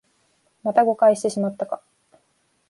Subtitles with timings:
[0.63, 1.79] また誤解してしまったか